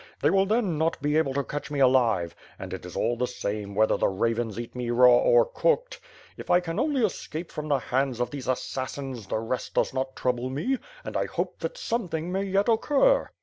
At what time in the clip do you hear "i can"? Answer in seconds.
6.49-6.79